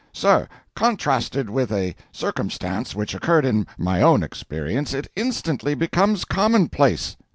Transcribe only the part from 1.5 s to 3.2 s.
a circumstance which